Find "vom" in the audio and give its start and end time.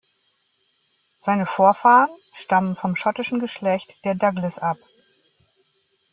2.75-2.95